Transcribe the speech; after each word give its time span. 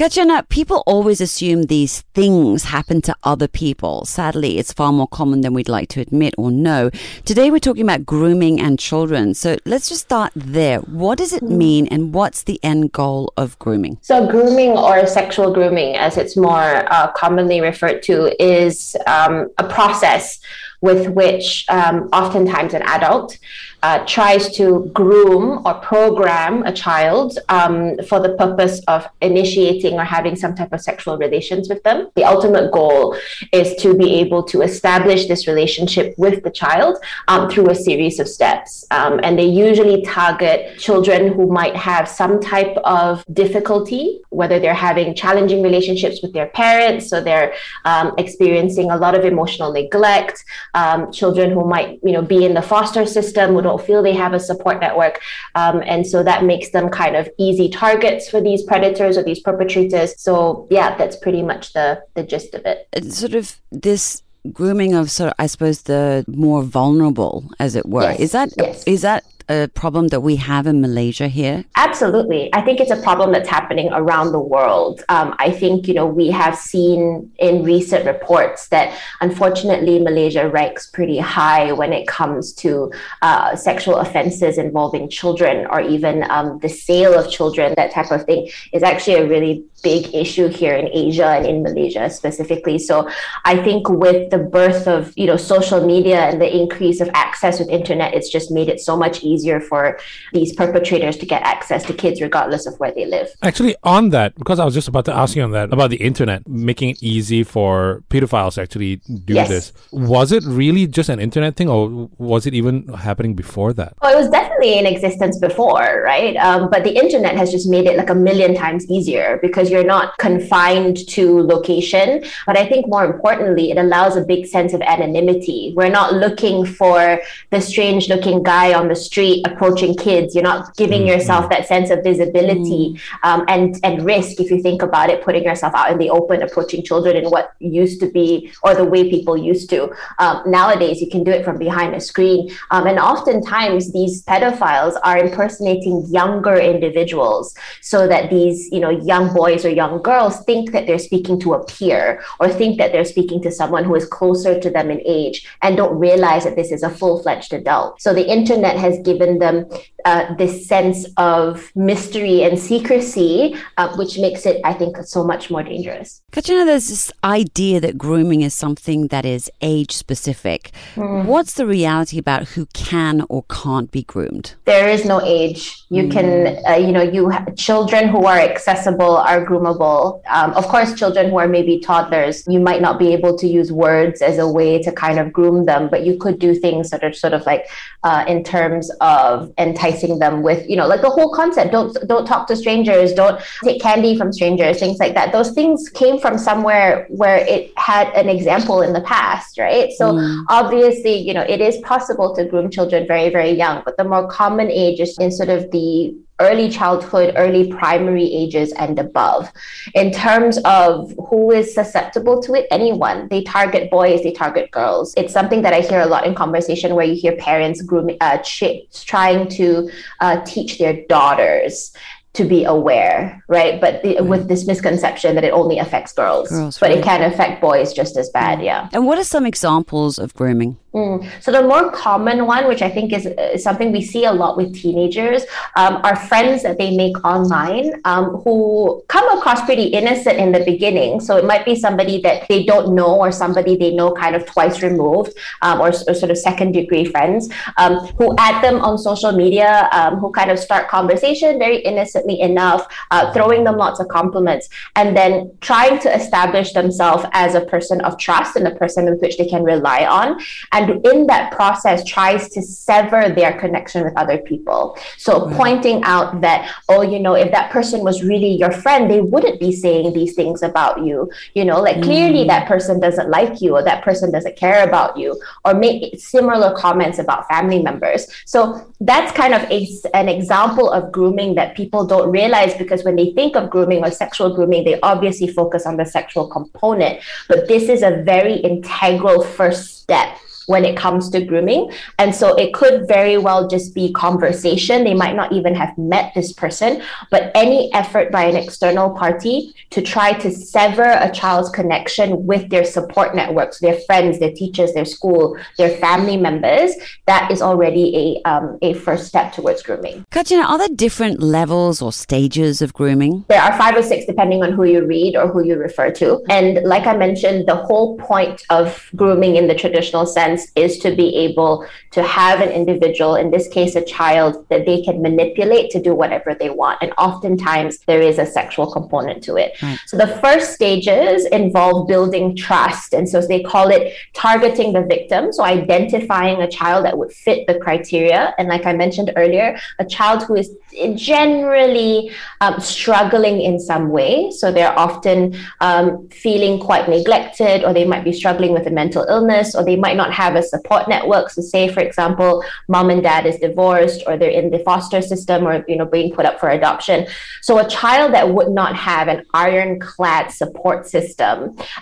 Katyana, 0.00 0.48
people 0.48 0.82
always 0.86 1.20
assume 1.20 1.64
these 1.64 2.00
things 2.14 2.64
happen 2.64 3.02
to 3.02 3.14
other 3.22 3.46
people. 3.46 4.06
Sadly, 4.06 4.56
it's 4.56 4.72
far 4.72 4.94
more 4.94 5.06
common 5.06 5.42
than 5.42 5.52
we'd 5.52 5.68
like 5.68 5.90
to 5.90 6.00
admit 6.00 6.32
or 6.38 6.50
know. 6.50 6.88
Today, 7.26 7.50
we're 7.50 7.58
talking 7.58 7.82
about 7.82 8.06
grooming 8.06 8.58
and 8.62 8.78
children. 8.78 9.34
So 9.34 9.58
let's 9.66 9.90
just 9.90 10.00
start 10.00 10.32
there. 10.34 10.78
What 10.78 11.18
does 11.18 11.34
it 11.34 11.42
mean 11.42 11.86
and 11.88 12.14
what's 12.14 12.44
the 12.44 12.58
end 12.62 12.92
goal 12.92 13.34
of 13.36 13.58
grooming? 13.58 13.98
So, 14.00 14.26
grooming 14.26 14.70
or 14.70 15.06
sexual 15.06 15.52
grooming, 15.52 15.96
as 15.96 16.16
it's 16.16 16.34
more 16.34 16.90
uh, 16.90 17.12
commonly 17.12 17.60
referred 17.60 18.02
to, 18.04 18.42
is 18.42 18.96
um, 19.06 19.48
a 19.58 19.68
process 19.68 20.40
with 20.80 21.08
which 21.10 21.66
um, 21.68 22.08
oftentimes 22.12 22.74
an 22.74 22.82
adult 22.82 23.38
uh, 23.82 24.04
tries 24.06 24.54
to 24.56 24.90
groom 24.92 25.62
or 25.64 25.74
program 25.74 26.62
a 26.64 26.72
child 26.72 27.38
um, 27.48 27.96
for 28.08 28.20
the 28.20 28.34
purpose 28.34 28.80
of 28.88 29.06
initiating 29.22 29.94
or 29.94 30.04
having 30.04 30.36
some 30.36 30.54
type 30.54 30.72
of 30.72 30.80
sexual 30.80 31.16
relations 31.16 31.68
with 31.68 31.82
them. 31.82 32.08
The 32.14 32.24
ultimate 32.24 32.72
goal 32.72 33.16
is 33.52 33.74
to 33.76 33.96
be 33.96 34.20
able 34.20 34.42
to 34.44 34.62
establish 34.62 35.26
this 35.26 35.46
relationship 35.46 36.14
with 36.18 36.42
the 36.42 36.50
child 36.50 36.98
um, 37.28 37.48
through 37.50 37.70
a 37.70 37.74
series 37.74 38.20
of 38.20 38.28
steps. 38.28 38.86
Um, 38.90 39.20
and 39.22 39.38
they 39.38 39.46
usually 39.46 40.02
target 40.02 40.78
children 40.78 41.32
who 41.32 41.46
might 41.46 41.76
have 41.76 42.08
some 42.08 42.40
type 42.40 42.76
of 42.84 43.24
difficulty, 43.32 44.20
whether 44.28 44.58
they're 44.58 44.74
having 44.74 45.14
challenging 45.14 45.62
relationships 45.62 46.20
with 46.22 46.32
their 46.32 46.48
parents, 46.48 47.08
so 47.08 47.20
they're 47.20 47.54
um, 47.84 48.12
experiencing 48.18 48.90
a 48.90 48.96
lot 48.96 49.14
of 49.14 49.24
emotional 49.24 49.72
neglect, 49.72 50.44
um, 50.74 51.12
children 51.12 51.50
who 51.50 51.64
might 51.66 51.98
you 52.02 52.12
know 52.12 52.22
be 52.22 52.44
in 52.44 52.54
the 52.54 52.62
foster 52.62 53.06
system 53.06 53.54
who 53.54 53.62
don't 53.62 53.84
feel 53.84 54.02
they 54.02 54.14
have 54.14 54.32
a 54.32 54.40
support 54.40 54.80
network. 54.80 55.20
Um, 55.54 55.82
and 55.84 56.06
so 56.06 56.22
that 56.22 56.44
makes 56.44 56.70
them 56.70 56.88
kind 56.88 57.16
of 57.16 57.28
easy 57.38 57.68
targets 57.68 58.28
for 58.28 58.40
these 58.40 58.62
predators 58.62 59.16
or 59.16 59.22
these 59.22 59.40
perpetrators. 59.40 60.20
So, 60.20 60.66
yeah, 60.70 60.96
that's 60.96 61.16
pretty 61.16 61.42
much 61.42 61.72
the, 61.72 62.02
the 62.14 62.22
gist 62.22 62.54
of 62.54 62.64
it. 62.66 62.88
It's 62.92 63.18
sort 63.18 63.34
of 63.34 63.56
this 63.70 64.22
grooming 64.52 64.94
of 64.94 65.10
sort 65.10 65.28
of, 65.28 65.34
I 65.38 65.46
suppose 65.46 65.82
the 65.82 66.24
more 66.26 66.62
vulnerable 66.62 67.50
as 67.58 67.76
it 67.76 67.86
were 67.86 68.02
yes, 68.02 68.20
is 68.20 68.32
that 68.32 68.48
yes. 68.56 68.84
is 68.84 69.02
that 69.02 69.24
a 69.50 69.68
problem 69.68 70.08
that 70.08 70.20
we 70.20 70.36
have 70.36 70.66
in 70.66 70.80
Malaysia 70.80 71.26
here? 71.26 71.64
Absolutely. 71.76 72.48
I 72.54 72.60
think 72.62 72.78
it's 72.78 72.92
a 72.92 73.02
problem 73.02 73.32
that's 73.32 73.48
happening 73.48 73.88
around 73.92 74.30
the 74.30 74.38
world. 74.38 75.02
Um, 75.08 75.34
I 75.38 75.50
think, 75.50 75.88
you 75.88 75.94
know, 75.94 76.06
we 76.06 76.30
have 76.30 76.56
seen 76.56 77.30
in 77.38 77.64
recent 77.64 78.06
reports 78.06 78.68
that 78.68 78.96
unfortunately 79.20 79.98
Malaysia 79.98 80.48
ranks 80.48 80.88
pretty 80.88 81.18
high 81.18 81.72
when 81.72 81.92
it 81.92 82.06
comes 82.06 82.52
to 82.54 82.92
uh, 83.22 83.56
sexual 83.56 83.96
offenses 83.96 84.56
involving 84.56 85.10
children 85.10 85.66
or 85.70 85.80
even 85.80 86.24
um, 86.30 86.60
the 86.60 86.68
sale 86.68 87.18
of 87.18 87.28
children, 87.30 87.74
that 87.76 87.90
type 87.90 88.12
of 88.12 88.24
thing 88.24 88.48
is 88.72 88.84
actually 88.84 89.16
a 89.16 89.26
really 89.26 89.64
big 89.82 90.14
issue 90.14 90.48
here 90.48 90.74
in 90.74 90.88
Asia 90.92 91.26
and 91.26 91.46
in 91.46 91.62
Malaysia 91.62 92.10
specifically. 92.10 92.78
So 92.78 93.08
I 93.44 93.56
think 93.62 93.88
with 93.88 94.30
the 94.30 94.38
birth 94.38 94.86
of, 94.86 95.12
you 95.16 95.26
know, 95.26 95.36
social 95.36 95.84
media 95.84 96.20
and 96.20 96.40
the 96.40 96.54
increase 96.54 97.00
of 97.00 97.10
access 97.14 97.58
with 97.58 97.68
internet, 97.68 98.14
it's 98.14 98.28
just 98.28 98.50
made 98.50 98.68
it 98.68 98.80
so 98.80 98.96
much 98.96 99.22
easier 99.22 99.60
for 99.60 99.98
these 100.32 100.54
perpetrators 100.54 101.16
to 101.18 101.26
get 101.26 101.42
access 101.42 101.84
to 101.84 101.92
kids 101.92 102.20
regardless 102.20 102.66
of 102.66 102.78
where 102.78 102.92
they 102.92 103.06
live. 103.06 103.28
Actually, 103.42 103.76
on 103.82 104.10
that, 104.10 104.34
because 104.36 104.58
I 104.58 104.64
was 104.64 104.74
just 104.74 104.88
about 104.88 105.04
to 105.06 105.14
ask 105.14 105.36
you 105.36 105.42
on 105.42 105.52
that 105.52 105.72
about 105.72 105.90
the 105.90 105.96
internet 105.96 106.46
making 106.48 106.90
it 106.90 107.02
easy 107.02 107.42
for 107.42 108.02
pedophiles 108.10 108.54
to 108.54 108.62
actually 108.62 108.96
do 108.96 109.34
yes. 109.34 109.48
this. 109.48 109.72
Was 109.92 110.32
it 110.32 110.44
really 110.44 110.86
just 110.86 111.08
an 111.08 111.20
internet 111.20 111.56
thing 111.56 111.68
or 111.68 112.10
was 112.18 112.46
it 112.46 112.54
even 112.54 112.88
happening 112.88 113.34
before 113.34 113.72
that? 113.74 113.94
Well, 114.02 114.12
it 114.14 114.18
was 114.18 114.30
definitely 114.30 114.78
in 114.78 114.86
existence 114.86 115.38
before, 115.38 116.02
right? 116.04 116.36
Um, 116.36 116.70
but 116.70 116.84
the 116.84 116.94
internet 116.96 117.36
has 117.36 117.50
just 117.50 117.68
made 117.68 117.86
it 117.86 117.96
like 117.96 118.10
a 118.10 118.14
million 118.14 118.54
times 118.54 118.88
easier 118.90 119.38
because 119.42 119.69
you're 119.70 119.84
not 119.84 120.16
confined 120.18 121.08
to 121.08 121.42
location. 121.42 122.24
But 122.46 122.56
I 122.56 122.66
think 122.66 122.88
more 122.88 123.04
importantly, 123.04 123.70
it 123.70 123.78
allows 123.78 124.16
a 124.16 124.22
big 124.22 124.46
sense 124.46 124.72
of 124.72 124.80
anonymity. 124.82 125.72
We're 125.76 125.90
not 125.90 126.14
looking 126.14 126.66
for 126.66 127.20
the 127.50 127.60
strange 127.60 128.08
looking 128.08 128.42
guy 128.42 128.74
on 128.74 128.88
the 128.88 128.96
street 128.96 129.46
approaching 129.46 129.94
kids. 129.94 130.34
You're 130.34 130.44
not 130.44 130.76
giving 130.76 131.02
mm-hmm. 131.02 131.18
yourself 131.18 131.50
that 131.50 131.66
sense 131.66 131.90
of 131.90 132.02
visibility 132.02 132.94
mm-hmm. 132.94 133.28
um, 133.28 133.44
and, 133.48 133.78
and 133.82 134.04
risk, 134.04 134.40
if 134.40 134.50
you 134.50 134.60
think 134.62 134.82
about 134.82 135.10
it, 135.10 135.22
putting 135.22 135.44
yourself 135.44 135.74
out 135.74 135.90
in 135.90 135.98
the 135.98 136.10
open, 136.10 136.42
approaching 136.42 136.82
children 136.82 137.16
in 137.16 137.30
what 137.30 137.54
used 137.58 138.00
to 138.00 138.10
be 138.10 138.52
or 138.62 138.74
the 138.74 138.84
way 138.84 139.08
people 139.10 139.36
used 139.36 139.70
to. 139.70 139.90
Um, 140.18 140.42
nowadays, 140.46 141.00
you 141.00 141.08
can 141.08 141.24
do 141.24 141.30
it 141.30 141.44
from 141.44 141.58
behind 141.58 141.94
a 141.94 142.00
screen. 142.00 142.50
Um, 142.70 142.86
and 142.86 142.98
oftentimes, 142.98 143.92
these 143.92 144.24
pedophiles 144.24 144.98
are 145.02 145.18
impersonating 145.18 146.06
younger 146.08 146.56
individuals 146.56 147.54
so 147.80 148.06
that 148.06 148.30
these, 148.30 148.70
you 148.72 148.80
know, 148.80 148.90
young 148.90 149.32
boys 149.34 149.59
or 149.64 149.70
young 149.70 150.02
girls 150.02 150.42
think 150.44 150.72
that 150.72 150.86
they're 150.86 150.98
speaking 150.98 151.38
to 151.40 151.54
a 151.54 151.64
peer 151.64 152.22
or 152.38 152.48
think 152.48 152.78
that 152.78 152.92
they're 152.92 153.04
speaking 153.04 153.42
to 153.42 153.50
someone 153.50 153.84
who 153.84 153.94
is 153.94 154.06
closer 154.06 154.58
to 154.60 154.70
them 154.70 154.90
in 154.90 155.00
age 155.04 155.46
and 155.62 155.76
don't 155.76 155.98
realize 155.98 156.44
that 156.44 156.56
this 156.56 156.70
is 156.70 156.82
a 156.82 156.90
full 156.90 157.22
fledged 157.22 157.52
adult. 157.52 158.00
So 158.00 158.14
the 158.14 158.30
internet 158.30 158.76
has 158.76 158.98
given 159.00 159.38
them 159.38 159.66
uh, 160.04 160.34
this 160.36 160.66
sense 160.66 161.06
of 161.16 161.70
mystery 161.74 162.42
and 162.42 162.58
secrecy, 162.58 163.56
uh, 163.76 163.94
which 163.96 164.18
makes 164.18 164.46
it, 164.46 164.60
I 164.64 164.72
think, 164.72 164.96
so 164.98 165.24
much 165.24 165.50
more 165.50 165.62
dangerous. 165.62 166.22
Katyana, 166.32 166.64
there's 166.66 166.88
this 166.88 167.12
idea 167.24 167.80
that 167.80 167.98
grooming 167.98 168.42
is 168.42 168.54
something 168.54 169.08
that 169.08 169.24
is 169.24 169.50
age 169.60 169.92
specific. 169.92 170.70
Mm. 170.94 171.26
What's 171.26 171.54
the 171.54 171.66
reality 171.66 172.18
about 172.18 172.48
who 172.48 172.66
can 172.66 173.24
or 173.28 173.44
can't 173.50 173.90
be 173.90 174.02
groomed? 174.02 174.54
There 174.64 174.88
is 174.88 175.04
no 175.04 175.20
age. 175.20 175.84
You 175.90 176.04
mm. 176.04 176.12
can, 176.12 176.64
uh, 176.66 176.76
you 176.76 176.92
know, 176.92 177.02
you 177.02 177.30
ha- 177.30 177.44
children 177.56 178.08
who 178.08 178.24
are 178.24 178.38
accessible 178.38 179.16
are 179.16 179.44
groomable. 179.50 180.22
Um, 180.28 180.52
of 180.54 180.68
course, 180.68 180.94
children 180.94 181.30
who 181.30 181.38
are 181.38 181.48
maybe 181.48 181.80
toddlers, 181.80 182.44
you 182.46 182.60
might 182.60 182.80
not 182.80 182.98
be 182.98 183.12
able 183.12 183.36
to 183.38 183.46
use 183.46 183.72
words 183.72 184.22
as 184.22 184.38
a 184.38 184.46
way 184.46 184.80
to 184.82 184.92
kind 184.92 185.18
of 185.18 185.32
groom 185.32 185.66
them, 185.66 185.88
but 185.90 186.04
you 186.06 186.16
could 186.16 186.38
do 186.38 186.54
things 186.54 186.90
that 186.90 187.02
are 187.02 187.12
sort 187.12 187.32
of 187.32 187.44
like 187.46 187.66
uh, 188.02 188.24
in 188.26 188.42
terms 188.44 188.90
of 189.00 189.52
enticing 189.58 190.18
them 190.18 190.42
with 190.42 190.68
you 190.68 190.76
know 190.76 190.86
like 190.86 191.02
the 191.02 191.10
whole 191.10 191.32
concept 191.34 191.70
don't 191.72 191.96
don't 192.08 192.26
talk 192.26 192.46
to 192.46 192.56
strangers 192.56 193.12
don't 193.12 193.40
take 193.62 193.80
candy 193.80 194.16
from 194.16 194.32
strangers 194.32 194.78
things 194.78 194.98
like 194.98 195.14
that 195.14 195.32
those 195.32 195.50
things 195.50 195.88
came 195.90 196.18
from 196.18 196.38
somewhere 196.38 197.06
where 197.10 197.38
it 197.46 197.72
had 197.76 198.08
an 198.14 198.28
example 198.28 198.80
in 198.80 198.92
the 198.92 199.00
past 199.02 199.58
right 199.58 199.92
so 199.92 200.12
mm. 200.12 200.44
obviously 200.48 201.14
you 201.14 201.34
know 201.34 201.42
it 201.42 201.60
is 201.60 201.76
possible 201.78 202.34
to 202.34 202.44
groom 202.44 202.70
children 202.70 203.06
very 203.06 203.28
very 203.28 203.50
young 203.50 203.82
but 203.84 203.96
the 203.96 204.04
more 204.04 204.26
common 204.28 204.70
age 204.70 205.00
is 205.00 205.16
in 205.18 205.30
sort 205.30 205.50
of 205.50 205.70
the 205.70 206.14
early 206.40 206.70
childhood, 206.70 207.34
early 207.36 207.70
primary 207.70 208.24
ages 208.24 208.72
and 208.72 208.98
above. 208.98 209.52
In 209.94 210.10
terms 210.10 210.58
of 210.64 211.12
who 211.28 211.52
is 211.52 211.74
susceptible 211.74 212.42
to 212.42 212.54
it, 212.54 212.66
anyone. 212.70 213.28
They 213.28 213.42
target 213.42 213.90
boys, 213.90 214.22
they 214.22 214.32
target 214.32 214.70
girls. 214.70 215.14
It's 215.16 215.32
something 215.32 215.62
that 215.62 215.72
I 215.72 215.80
hear 215.80 216.00
a 216.00 216.06
lot 216.06 216.26
in 216.26 216.34
conversation 216.34 216.94
where 216.94 217.06
you 217.06 217.14
hear 217.14 217.36
parents 217.36 217.82
grooming, 217.82 218.16
uh, 218.20 218.38
ch- 218.38 218.82
trying 218.92 219.48
to 219.50 219.90
uh, 220.20 220.40
teach 220.44 220.78
their 220.78 221.04
daughters 221.06 221.92
to 222.32 222.44
be 222.44 222.64
aware, 222.64 223.42
right? 223.48 223.80
But 223.80 224.02
the, 224.02 224.16
right. 224.16 224.24
with 224.24 224.48
this 224.48 224.66
misconception 224.66 225.34
that 225.34 225.44
it 225.44 225.52
only 225.52 225.78
affects 225.78 226.12
girls, 226.12 226.48
girls 226.48 226.78
but 226.78 226.90
right. 226.90 226.98
it 226.98 227.04
can 227.04 227.22
affect 227.22 227.60
boys 227.60 227.92
just 227.92 228.16
as 228.16 228.30
bad, 228.30 228.62
yeah. 228.62 228.88
And 228.92 229.06
what 229.06 229.18
are 229.18 229.24
some 229.24 229.44
examples 229.46 230.18
of 230.18 230.32
grooming? 230.34 230.78
Mm. 230.94 231.28
So 231.40 231.52
the 231.52 231.62
more 231.62 231.90
common 231.92 232.46
one, 232.46 232.66
which 232.66 232.82
I 232.82 232.90
think 232.90 233.12
is, 233.12 233.26
is 233.26 233.62
something 233.62 233.92
we 233.92 234.02
see 234.02 234.24
a 234.24 234.32
lot 234.32 234.56
with 234.56 234.74
teenagers, 234.74 235.44
um, 235.76 236.00
are 236.02 236.16
friends 236.16 236.64
that 236.64 236.78
they 236.78 236.96
make 236.96 237.24
online 237.24 238.00
um, 238.04 238.36
who 238.42 239.02
come 239.06 239.38
across 239.38 239.64
pretty 239.64 239.84
innocent 239.84 240.38
in 240.38 240.50
the 240.50 240.64
beginning. 240.64 241.20
So 241.20 241.36
it 241.36 241.44
might 241.44 241.64
be 241.64 241.76
somebody 241.76 242.20
that 242.22 242.48
they 242.48 242.64
don't 242.64 242.94
know 242.94 243.16
or 243.16 243.30
somebody 243.30 243.76
they 243.76 243.92
know 243.92 244.12
kind 244.12 244.34
of 244.34 244.44
twice 244.46 244.82
removed 244.82 245.32
um, 245.62 245.80
or, 245.80 245.88
or, 246.08 246.14
sort 246.14 246.30
of 246.30 246.38
second 246.38 246.72
degree 246.72 247.04
friends 247.04 247.48
um, 247.76 247.98
who 248.18 248.34
add 248.38 248.62
them 248.62 248.80
on 248.80 248.98
social 248.98 249.30
media, 249.30 249.88
um, 249.92 250.16
who 250.16 250.32
kind 250.32 250.50
of 250.50 250.58
start 250.58 250.88
conversation 250.88 251.58
very 251.58 251.84
innocently 252.20 252.40
enough, 252.40 252.86
uh, 253.10 253.32
throwing 253.32 253.64
them 253.64 253.76
lots 253.76 254.00
of 254.00 254.08
compliments, 254.08 254.68
and 254.96 255.16
then 255.16 255.50
trying 255.60 255.98
to 256.00 256.14
establish 256.14 256.72
themselves 256.72 257.24
as 257.32 257.54
a 257.54 257.62
person 257.62 258.00
of 258.02 258.18
trust 258.18 258.56
and 258.56 258.66
a 258.66 258.74
person 258.74 259.04
with 259.06 259.20
which 259.20 259.38
they 259.38 259.46
can 259.46 259.62
rely 259.62 260.04
on. 260.04 260.40
And 260.72 261.04
in 261.06 261.26
that 261.26 261.52
process 261.52 262.04
tries 262.04 262.48
to 262.50 262.62
sever 262.62 263.32
their 263.34 263.58
connection 263.58 264.04
with 264.04 264.16
other 264.16 264.38
people 264.38 264.96
so 265.16 265.46
right. 265.46 265.56
pointing 265.56 266.02
out 266.04 266.40
that 266.40 266.74
oh 266.88 267.02
you 267.02 267.18
know 267.18 267.34
if 267.34 267.50
that 267.52 267.70
person 267.70 268.00
was 268.00 268.22
really 268.22 268.50
your 268.50 268.70
friend 268.70 269.10
they 269.10 269.20
wouldn't 269.20 269.60
be 269.60 269.72
saying 269.72 270.12
these 270.12 270.34
things 270.34 270.62
about 270.62 271.04
you 271.04 271.30
you 271.54 271.64
know 271.64 271.80
like 271.80 271.96
mm. 271.96 272.02
clearly 272.02 272.44
that 272.46 272.66
person 272.66 273.00
doesn't 273.00 273.30
like 273.30 273.60
you 273.60 273.74
or 273.76 273.82
that 273.82 274.04
person 274.04 274.30
doesn't 274.30 274.56
care 274.56 274.86
about 274.86 275.16
you 275.16 275.40
or 275.64 275.74
make 275.74 276.18
similar 276.18 276.74
comments 276.76 277.18
about 277.18 277.46
family 277.48 277.82
members 277.82 278.26
so 278.44 278.89
that's 279.00 279.32
kind 279.32 279.54
of 279.54 279.62
a, 279.70 279.88
an 280.12 280.28
example 280.28 280.90
of 280.90 281.10
grooming 281.10 281.54
that 281.54 281.74
people 281.74 282.06
don't 282.06 282.30
realize 282.30 282.74
because 282.74 283.02
when 283.02 283.16
they 283.16 283.32
think 283.32 283.56
of 283.56 283.70
grooming 283.70 284.04
or 284.04 284.10
sexual 284.10 284.54
grooming 284.54 284.84
they 284.84 285.00
obviously 285.00 285.48
focus 285.48 285.86
on 285.86 285.96
the 285.96 286.04
sexual 286.04 286.46
component. 286.48 287.20
But 287.48 287.66
this 287.66 287.88
is 287.88 288.02
a 288.02 288.22
very 288.22 288.56
integral 288.56 289.42
first 289.42 290.02
step 290.02 290.36
when 290.70 290.84
it 290.84 290.96
comes 290.96 291.28
to 291.30 291.44
grooming. 291.44 291.90
And 292.18 292.32
so 292.32 292.54
it 292.54 292.72
could 292.72 293.08
very 293.08 293.36
well 293.36 293.66
just 293.66 293.92
be 293.92 294.12
conversation. 294.12 295.02
They 295.02 295.14
might 295.14 295.34
not 295.34 295.52
even 295.52 295.74
have 295.74 295.98
met 295.98 296.32
this 296.34 296.52
person, 296.52 297.02
but 297.30 297.50
any 297.56 297.92
effort 297.92 298.30
by 298.30 298.44
an 298.44 298.54
external 298.54 299.10
party 299.10 299.74
to 299.90 300.00
try 300.00 300.32
to 300.34 300.50
sever 300.52 301.18
a 301.20 301.30
child's 301.32 301.70
connection 301.70 302.46
with 302.46 302.70
their 302.70 302.84
support 302.84 303.34
networks, 303.34 303.80
their 303.80 303.98
friends, 304.06 304.38
their 304.38 304.52
teachers, 304.52 304.92
their 304.92 305.04
school, 305.04 305.58
their 305.76 305.90
family 305.98 306.36
members, 306.36 306.92
that 307.26 307.50
is 307.50 307.60
already 307.60 308.06
a, 308.22 308.48
um, 308.48 308.78
a 308.80 308.94
first 308.94 309.26
step 309.26 309.52
towards 309.52 309.82
grooming. 309.82 310.24
Katyana, 310.30 310.64
are 310.64 310.78
there 310.78 310.88
different 310.88 311.42
levels 311.42 312.00
or 312.00 312.12
stages 312.12 312.80
of 312.80 312.94
grooming? 312.94 313.44
There 313.48 313.60
are 313.60 313.76
five 313.76 313.96
or 313.96 314.04
six 314.04 314.24
depending 314.24 314.62
on 314.62 314.70
who 314.72 314.84
you 314.84 315.04
read 315.04 315.34
or 315.34 315.48
who 315.48 315.64
you 315.64 315.76
refer 315.76 316.12
to. 316.12 316.44
And 316.48 316.84
like 316.84 317.06
I 317.08 317.16
mentioned, 317.16 317.66
the 317.66 317.74
whole 317.74 318.16
point 318.18 318.62
of 318.70 319.10
grooming 319.16 319.56
in 319.56 319.66
the 319.66 319.74
traditional 319.74 320.26
sense 320.26 320.59
is 320.74 320.98
to 320.98 321.14
be 321.14 321.36
able 321.36 321.86
to 322.12 322.22
have 322.22 322.60
an 322.60 322.70
individual, 322.70 323.36
in 323.36 323.50
this 323.50 323.68
case, 323.68 323.94
a 323.96 324.04
child, 324.04 324.66
that 324.68 324.84
they 324.84 325.02
can 325.02 325.22
manipulate 325.22 325.90
to 325.90 326.00
do 326.00 326.14
whatever 326.14 326.54
they 326.54 326.70
want. 326.70 326.98
And 327.02 327.12
oftentimes 327.18 327.98
there 328.06 328.20
is 328.20 328.38
a 328.38 328.46
sexual 328.46 328.90
component 328.90 329.42
to 329.44 329.56
it. 329.56 329.80
Right. 329.82 329.98
So 330.06 330.16
the 330.16 330.26
first 330.42 330.74
stages 330.74 331.46
involve 331.46 332.08
building 332.08 332.56
trust. 332.56 333.14
And 333.14 333.28
so 333.28 333.40
they 333.40 333.62
call 333.62 333.88
it 333.88 334.14
targeting 334.34 334.92
the 334.92 335.02
victim. 335.02 335.52
So 335.52 335.62
identifying 335.62 336.62
a 336.62 336.68
child 336.68 337.04
that 337.04 337.16
would 337.16 337.32
fit 337.32 337.66
the 337.66 337.78
criteria. 337.78 338.54
And 338.58 338.68
like 338.68 338.86
I 338.86 338.92
mentioned 338.92 339.32
earlier, 339.36 339.78
a 339.98 340.04
child 340.04 340.42
who 340.44 340.56
is 340.56 340.70
generally 341.14 342.32
um, 342.60 342.80
struggling 342.80 343.60
in 343.60 343.78
some 343.78 344.10
way. 344.10 344.50
So 344.50 344.72
they're 344.72 344.98
often 344.98 345.56
um, 345.80 346.28
feeling 346.28 346.80
quite 346.80 347.08
neglected, 347.08 347.84
or 347.84 347.92
they 347.92 348.04
might 348.04 348.24
be 348.24 348.32
struggling 348.32 348.72
with 348.72 348.86
a 348.86 348.90
mental 348.90 349.24
illness, 349.28 349.74
or 349.74 349.84
they 349.84 349.96
might 349.96 350.16
not 350.16 350.32
have 350.42 350.54
a 350.56 350.62
support 350.62 351.08
network. 351.08 351.50
So, 351.50 351.60
say, 351.62 351.84
for 351.94 352.00
example, 352.00 352.64
mom 352.88 353.10
and 353.10 353.22
dad 353.22 353.46
is 353.50 353.56
divorced, 353.66 354.20
or 354.26 354.32
they're 354.36 354.58
in 354.60 354.70
the 354.70 354.80
foster 354.88 355.20
system, 355.32 355.66
or 355.68 355.84
you 355.90 355.96
know 355.96 356.06
being 356.06 356.32
put 356.36 356.44
up 356.46 356.56
for 356.60 356.68
adoption. 356.70 357.26
So, 357.62 357.72
a 357.78 357.88
child 357.88 358.34
that 358.34 358.46
would 358.54 358.70
not 358.70 358.96
have 358.96 359.28
an 359.28 359.40
ironclad 359.54 360.50
support 360.50 361.06
system 361.06 361.56